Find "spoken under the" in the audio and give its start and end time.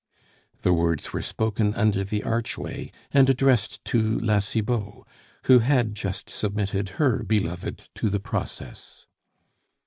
1.21-2.23